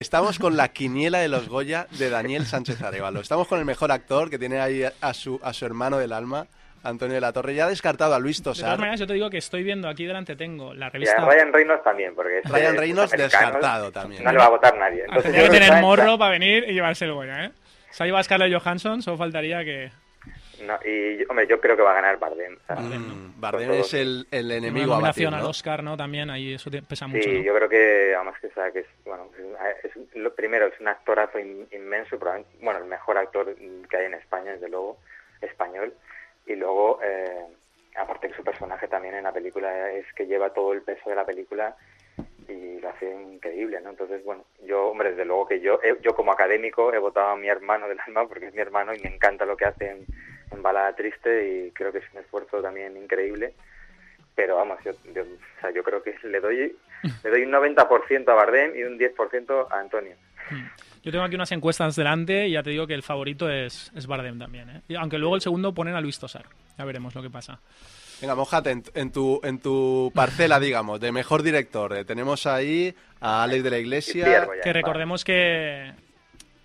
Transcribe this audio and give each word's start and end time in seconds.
Estamos 0.00 0.38
con 0.38 0.58
la 0.58 0.68
quiniela 0.74 1.20
de 1.20 1.28
los 1.28 1.48
Goya 1.48 1.86
de 1.92 2.10
Daniel 2.10 2.44
Sánchez 2.44 2.82
Arevalo. 2.82 3.20
Estamos 3.20 3.48
con 3.48 3.58
el 3.58 3.64
mejor 3.64 3.90
actor 3.90 4.28
que 4.28 4.38
tiene 4.38 4.60
ahí 4.60 4.82
a 5.00 5.14
su, 5.14 5.40
a 5.42 5.54
su 5.54 5.64
hermano 5.64 5.96
del 5.96 6.12
alma, 6.12 6.48
Antonio 6.82 7.14
de 7.14 7.22
la 7.22 7.32
Torre. 7.32 7.54
Ya 7.54 7.64
ha 7.64 7.68
descartado 7.70 8.14
a 8.14 8.18
Luis 8.18 8.36
De 8.36 8.44
todas 8.44 8.58
Tosar. 8.58 8.78
maneras, 8.78 9.00
yo 9.00 9.06
te 9.06 9.14
digo 9.14 9.30
que 9.30 9.38
estoy 9.38 9.62
viendo 9.62 9.88
aquí 9.88 10.04
delante 10.04 10.36
tengo 10.36 10.74
la 10.74 10.84
Y 10.84 10.88
a 10.88 10.90
revista. 10.90 11.24
Ryan 11.24 11.50
Reynolds 11.50 11.82
también, 11.82 12.14
porque 12.14 12.40
es- 12.40 12.44
Ryan 12.50 12.76
Reynolds 12.76 13.10
descartado 13.12 13.90
también. 13.90 14.22
No 14.22 14.32
le 14.32 14.36
va 14.38 14.44
a 14.44 14.50
votar 14.50 14.76
nadie. 14.76 15.04
Entonces, 15.04 15.34
yo 15.34 15.44
que 15.44 15.48
tener 15.60 15.80
morro 15.80 16.18
para 16.18 16.32
venir 16.32 16.64
y 16.68 16.74
llevarse 16.74 17.06
el 17.06 17.14
Goya, 17.14 17.46
¿eh? 17.46 17.52
Se 17.90 18.02
ha 18.02 18.06
llevado 18.06 18.20
a 18.20 18.24
Scarlett 18.24 18.52
Johansson, 18.62 19.00
solo 19.00 19.16
faltaría 19.16 19.64
que. 19.64 19.90
No, 20.62 20.78
y, 20.84 21.18
yo- 21.18 21.26
hombre, 21.28 21.46
yo 21.46 21.60
creo 21.60 21.76
que 21.76 21.82
va 21.82 21.92
a 21.92 21.96
ganar 21.96 22.18
Bardem. 22.18 22.56
o 22.62 22.66
sea, 22.66 22.76
Mm, 22.76 23.40
Bardem 23.40 23.70
es 23.72 23.92
el, 23.94 24.26
el 24.30 24.50
enemigo 24.50 24.94
a 24.94 25.00
batir, 25.00 25.24
nominación 25.24 25.34
al 25.34 25.42
¿no? 25.42 25.48
Oscar, 25.50 25.82
¿no? 25.82 25.96
También 25.96 26.30
ahí 26.30 26.54
eso 26.54 26.70
te- 26.70 26.82
pesa 26.82 27.06
Sí, 27.06 27.12
mucho. 27.12 27.28
¿no? 27.28 27.40
yo 27.42 27.54
creo 27.54 27.68
que, 27.68 28.14
además 28.14 28.40
que, 28.40 28.46
o 28.46 28.52
sea, 28.54 28.70
que 28.70 28.78
es, 28.80 28.86
bueno, 29.04 29.28
es, 29.84 29.94
es- 29.96 30.16
lo 30.16 30.34
primero, 30.34 30.66
es 30.66 30.80
un 30.80 30.88
actorazo 30.88 31.38
in- 31.38 31.68
inmenso, 31.72 32.18
probablemente, 32.18 32.56
bueno, 32.64 32.78
el 32.80 32.86
mejor 32.86 33.18
actor 33.18 33.54
que 33.54 33.96
hay 33.96 34.06
en 34.06 34.14
España, 34.14 34.52
desde 34.52 34.68
luego, 34.68 34.98
español, 35.42 35.92
y 36.46 36.54
luego, 36.54 37.00
eh, 37.04 37.44
aparte 37.96 38.28
que 38.28 38.34
su 38.36 38.42
personaje 38.44 38.88
también 38.88 39.14
en 39.14 39.24
la 39.24 39.32
película 39.32 39.90
es 39.92 40.06
que 40.14 40.26
lleva 40.26 40.50
todo 40.54 40.72
el 40.72 40.82
peso 40.82 41.10
de 41.10 41.16
la 41.16 41.24
película 41.26 41.76
y 42.48 42.80
lo 42.80 42.88
hace 42.88 43.10
increíble, 43.10 43.80
¿no? 43.80 43.90
Entonces, 43.90 44.24
bueno, 44.24 44.44
yo, 44.64 44.88
hombre, 44.88 45.10
desde 45.10 45.24
luego 45.24 45.46
que 45.46 45.60
yo, 45.60 45.80
eh, 45.82 45.96
yo 46.02 46.14
como 46.14 46.32
académico 46.32 46.92
he 46.92 46.98
votado 46.98 47.30
a 47.30 47.36
mi 47.36 47.48
hermano 47.48 47.88
del 47.88 48.00
alma 48.00 48.26
porque 48.28 48.46
es 48.46 48.54
mi 48.54 48.60
hermano 48.60 48.94
y 48.94 49.00
me 49.00 49.14
encanta 49.14 49.44
lo 49.44 49.56
que 49.56 49.64
hace 49.64 49.90
en, 49.90 50.06
en 50.50 50.62
Balada 50.62 50.94
Triste 50.94 51.48
y 51.48 51.70
creo 51.72 51.92
que 51.92 51.98
es 51.98 52.12
un 52.12 52.20
esfuerzo 52.20 52.62
también 52.62 52.96
increíble 52.96 53.54
pero 54.36 54.56
vamos, 54.56 54.78
yo, 54.84 54.92
yo, 55.14 55.22
o 55.22 55.60
sea, 55.60 55.70
yo 55.70 55.82
creo 55.82 56.02
que 56.02 56.14
le 56.22 56.40
doy 56.40 56.76
le 57.24 57.30
doy 57.30 57.42
un 57.42 57.52
90% 57.52 58.28
a 58.28 58.34
Bardem 58.34 58.76
y 58.76 58.84
un 58.84 58.98
10% 58.98 59.66
a 59.70 59.80
Antonio. 59.80 60.14
Yo 61.06 61.12
tengo 61.12 61.24
aquí 61.24 61.36
unas 61.36 61.52
encuestas 61.52 61.94
delante 61.94 62.48
y 62.48 62.52
ya 62.54 62.64
te 62.64 62.70
digo 62.70 62.84
que 62.84 62.94
el 62.94 63.04
favorito 63.04 63.48
es, 63.48 63.92
es 63.94 64.08
Bardem 64.08 64.40
también, 64.40 64.68
¿eh? 64.88 64.96
Aunque 64.98 65.18
luego 65.18 65.36
el 65.36 65.40
segundo 65.40 65.72
ponen 65.72 65.94
a 65.94 66.00
Luis 66.00 66.18
Tosar. 66.18 66.46
Ya 66.76 66.84
veremos 66.84 67.14
lo 67.14 67.22
que 67.22 67.30
pasa. 67.30 67.60
Venga, 68.20 68.34
mojate 68.34 68.72
en, 68.72 68.82
en 68.92 69.12
tu, 69.12 69.40
en 69.44 69.60
tu 69.60 70.10
parcela, 70.12 70.58
digamos, 70.58 70.98
de 70.98 71.12
mejor 71.12 71.44
director. 71.44 71.96
Eh, 71.96 72.04
tenemos 72.04 72.46
ahí 72.46 72.92
a 73.20 73.44
Alex 73.44 73.62
de 73.62 73.70
la 73.70 73.78
Iglesia, 73.78 74.48
Que 74.64 74.72
recordemos 74.72 75.22
que, 75.22 75.92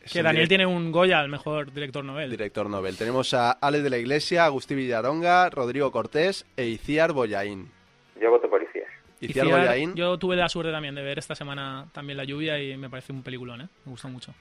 es 0.04 0.12
que 0.12 0.20
el 0.20 0.26
Daniel 0.26 0.48
tiene 0.48 0.66
un 0.66 0.92
Goya 0.92 1.20
al 1.20 1.30
mejor 1.30 1.72
director 1.72 2.04
novel. 2.04 2.32
director 2.32 2.68
Nobel. 2.68 2.98
Tenemos 2.98 3.36
a 3.36 3.52
Alex 3.52 3.84
de 3.84 3.90
la 3.92 4.00
Iglesia, 4.00 4.46
Agustín 4.46 4.78
Villaronga, 4.78 5.52
Rodrigo 5.52 5.92
Cortés 5.92 6.48
e 6.58 6.66
Iciar 6.66 7.12
Boyaín. 7.12 7.70
Yo. 9.22 9.42
Iciar 9.42 10.18
tuve 10.20 10.36
la 10.36 10.50
suerte 10.50 10.72
también 10.72 10.96
de 10.96 11.04
ver 11.04 11.20
esta 11.20 11.36
semana 11.36 11.86
también 11.94 12.18
La 12.18 12.24
Lluvia 12.24 12.58
y 12.62 12.76
me 12.78 12.90
parece 12.90 13.14
un 13.14 13.22
peliculón, 13.24 13.62
¿eh? 13.62 13.68
Me 13.86 13.92
gustó 13.92 14.08
mucho. 14.08 14.34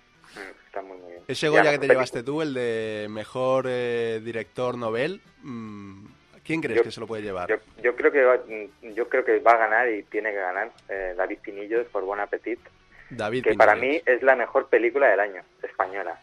Está 0.66 0.80
muy, 0.80 0.96
muy 0.98 1.10
bien. 1.10 1.22
ese 1.28 1.46
Ya, 1.46 1.50
Goya 1.50 1.70
que 1.72 1.78
te 1.78 1.88
llevaste 1.88 2.22
tú, 2.22 2.40
el 2.40 2.54
de 2.54 3.06
mejor 3.10 3.66
eh, 3.68 4.20
director 4.24 4.78
Nobel, 4.78 5.20
mm, 5.42 6.04
¿quién 6.44 6.60
crees 6.60 6.78
Yo- 6.78 6.84
que 6.84 6.90
se 6.92 7.00
lo 7.00 7.06
puede 7.06 7.22
llevar? 7.22 7.48
Yo, 7.48 7.56
yo 7.82 7.94
creo 7.96 8.12
que 8.12 8.22
va, 8.22 8.36
mm, 8.36 8.92
yo 8.94 9.08
creo 9.08 9.24
que 9.24 9.38
va 9.40 9.52
a 9.52 9.56
ganar 9.58 9.88
y 9.90 10.02
tiene 10.04 10.30
que 10.30 10.36
ganar 10.36 10.70
eh, 10.88 11.14
David 11.16 11.38
Pinillos 11.42 11.86
por 11.88 12.04
Bon 12.04 12.20
Appetit, 12.20 12.60
David 13.10 13.42
que 13.44 13.54
para 13.54 13.74
mí 13.74 14.00
es 14.06 14.22
la 14.22 14.36
mejor 14.36 14.68
película 14.68 15.08
del 15.08 15.20
año, 15.20 15.42
española. 15.62 16.18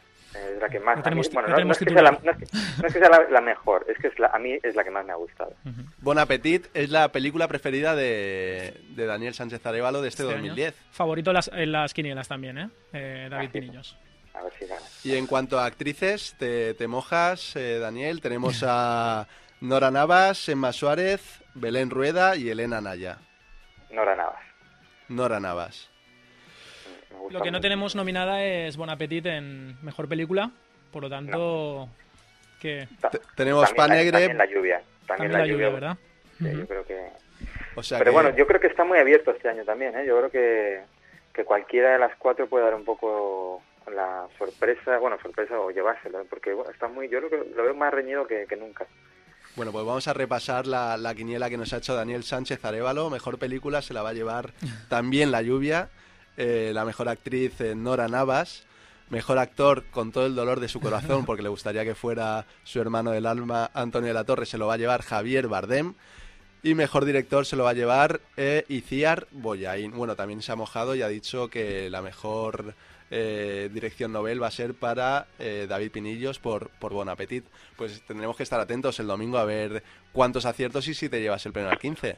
Es 0.56 0.62
la 0.62 0.70
que 0.70 0.80
más... 0.80 0.98
A 1.00 1.04
tenemos- 1.04 1.28
mí- 1.28 1.34
bueno, 1.34 1.48
no, 1.48 1.52
no 1.52 1.56
tenemos 1.58 1.78
es 1.82 1.88
que 1.88 1.94
sea 1.94 2.02
la, 2.04 2.12
no 2.12 2.32
es 2.32 2.38
que- 2.38 2.46
no 2.82 2.88
es 2.88 2.94
que 2.94 3.00
sea 3.00 3.10
la- 3.10 3.30
la 3.30 3.42
mejor, 3.42 3.86
es 3.90 3.98
que 3.98 4.08
es 4.08 4.20
la- 4.20 4.28
a 4.28 4.40
mí 4.40 4.58
es 4.62 4.76
la 4.76 4.84
que 4.84 4.92
más 4.92 5.06
me 5.06 5.12
ha 5.12 5.16
gustado. 5.16 5.54
Bon 6.00 6.18
Appetit 6.20 6.68
es 6.74 6.90
la 6.90 7.12
película 7.12 7.48
preferida 7.48 7.96
de, 7.96 8.82
de 8.90 9.06
Daniel 9.06 9.34
Sánchez 9.34 9.66
Arevalo 9.66 10.02
de 10.02 10.10
este, 10.10 10.24
Este 10.24 10.34
año. 10.36 10.44
2010. 10.50 10.76
Favorito 10.92 11.30
en 11.32 11.34
las, 11.36 11.48
en 11.54 11.72
las 11.72 11.94
quinielas 11.94 12.28
también, 12.28 12.58
¿eh? 12.58 12.70
Eh, 12.94 13.28
David. 13.30 13.50
Pinillos. 13.52 13.98
A 14.34 14.44
ver 14.44 14.54
si 14.60 14.66
gana. 14.68 14.82
Y 15.04 15.16
en 15.16 15.26
cuanto 15.28 15.60
a 15.60 15.66
actrices, 15.66 16.36
te, 16.38 16.74
te 16.76 16.88
mojas, 16.88 17.56
eh, 17.56 17.80
Daniel. 17.80 18.22
Tenemos 18.22 18.64
a 18.66 19.28
Nora 19.62 19.90
Navas, 19.90 20.48
Emma 20.50 20.72
Suárez, 20.74 21.42
Belén 21.56 21.90
Rueda 21.90 22.36
y 22.36 22.50
Elena 22.50 22.80
Naya. 22.80 23.18
Nora 23.90 24.16
Navas. 24.16 24.42
Nora 25.10 25.40
Navas. 25.40 25.90
Lo 27.32 27.42
que 27.42 27.52
no 27.52 27.60
tenemos 27.62 27.96
nominada 27.96 28.44
es 28.44 28.78
Bon 28.78 28.90
Appetit 28.90 29.26
en 29.26 29.78
mejor 29.84 30.08
película, 30.08 30.52
por 30.92 31.04
lo 31.04 31.10
tanto, 31.10 31.90
que 32.62 32.88
tenemos 33.36 33.66
también 33.66 33.76
Panegre. 33.88 34.12
También 34.12 34.38
la 34.38 34.46
lluvia. 34.46 34.82
También, 35.08 35.08
también 35.08 35.32
la, 35.32 35.38
la 35.40 35.46
lluvia, 35.46 35.68
lluvia, 35.68 35.70
¿verdad? 35.74 35.98
Sí, 36.40 36.58
yo 36.60 36.68
creo 36.68 36.86
que... 36.86 37.08
O 37.76 37.84
sea 37.84 38.00
Pero 38.00 38.12
que- 38.12 38.14
bueno, 38.16 38.36
yo 38.36 38.48
creo 38.48 38.60
que 38.60 38.68
está 38.68 38.84
muy 38.84 38.98
abierto 39.00 39.32
este 39.32 39.50
año 39.50 39.64
también, 39.64 39.96
¿eh? 39.98 40.06
Yo 40.06 40.18
creo 40.18 40.32
que, 40.32 40.82
que 41.34 41.44
cualquiera 41.46 41.94
de 41.94 42.00
las 42.00 42.16
cuatro 42.18 42.48
puede 42.48 42.66
dar 42.66 42.76
un 42.76 42.84
poco 42.86 43.62
la 43.94 44.28
sorpresa, 44.38 44.98
bueno, 44.98 45.18
sorpresa 45.22 45.58
o 45.60 45.72
llevárselo, 45.72 46.26
porque 46.30 46.54
bueno, 46.54 46.72
está 46.72 46.88
muy, 46.88 47.08
yo 47.08 47.20
creo 47.20 47.30
que 47.30 47.56
lo 47.56 47.64
veo 47.64 47.74
más 47.76 47.94
reñido 47.94 48.28
que, 48.28 48.46
que 48.48 48.56
nunca. 48.58 48.86
Bueno, 49.56 49.72
pues 49.72 49.86
vamos 49.86 50.08
a 50.08 50.14
repasar 50.14 50.68
la, 50.68 50.98
la 50.98 51.16
quiniela 51.16 51.50
que 51.50 51.58
nos 51.58 51.72
ha 51.74 51.78
hecho 51.78 51.96
Daniel 51.96 52.24
Sánchez 52.24 52.64
Arevalo. 52.66 53.10
Mejor 53.10 53.40
película 53.40 53.82
se 53.82 53.94
la 53.94 54.02
va 54.04 54.10
a 54.10 54.14
llevar 54.14 54.52
también 54.90 55.32
La 55.32 55.42
Lluvia. 55.42 55.90
Eh, 56.38 56.72
la 56.72 56.86
mejor 56.86 57.10
actriz 57.10 57.60
eh, 57.62 57.76
Nora 57.76 58.08
Navas. 58.08 58.64
Mejor 59.10 59.40
actor 59.40 59.86
con 59.86 60.12
todo 60.12 60.26
el 60.26 60.36
dolor 60.36 60.60
de 60.60 60.68
su 60.68 60.80
corazón, 60.80 61.26
porque 61.26 61.42
le 61.42 61.50
gustaría 61.50 61.84
que 61.84 61.96
fuera 61.96 62.46
su 62.64 62.80
hermano 62.80 63.12
del 63.12 63.26
alma, 63.26 63.72
Antonio 63.74 64.10
de 64.10 64.14
la 64.14 64.26
Torre, 64.26 64.46
se 64.46 64.58
lo 64.58 64.68
va 64.68 64.76
a 64.76 64.78
llevar 64.78 65.02
Javier 65.02 65.48
Bardem. 65.48 65.94
Y 66.62 66.74
mejor 66.74 67.06
director 67.06 67.46
se 67.46 67.56
lo 67.56 67.64
va 67.64 67.70
a 67.70 67.74
llevar 67.74 68.20
eh, 68.36 68.66
Iciar 68.68 69.28
Boyain. 69.32 69.92
Bueno, 69.92 70.16
también 70.16 70.42
se 70.42 70.52
ha 70.52 70.56
mojado 70.56 70.94
y 70.96 71.02
ha 71.02 71.08
dicho 71.08 71.50
que 71.50 71.90
la 71.90 72.02
mejor 72.02 72.76
eh, 73.10 73.70
dirección 73.74 74.12
novel 74.12 74.44
va 74.44 74.48
a 74.48 74.52
ser 74.52 74.74
para 74.74 75.28
David 75.40 75.92
Pinillos 75.92 76.40
por, 76.40 76.70
por 76.72 76.94
Bon 76.94 77.08
Appetit. 77.08 77.46
Pues 77.78 78.02
tendremos 78.06 78.36
que 78.36 78.44
estar 78.44 78.60
atentos 78.60 79.00
el 79.00 79.08
domingo 79.08 79.38
a 79.38 79.46
ver 79.46 79.84
cuántos 80.12 80.46
aciertos 80.46 80.88
y 80.90 80.94
si 80.94 81.08
te 81.08 81.22
llevas 81.22 81.46
el 81.46 81.54
premio 81.54 81.72
al 81.72 81.80
15. 81.80 82.18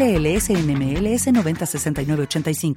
LLS 0.00 0.48
NMLS 0.50 1.26
906985. 1.26 2.74